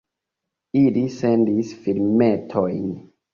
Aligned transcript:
Ili 0.79 1.03
sendis 1.17 1.75
filmetojn. 1.85 2.89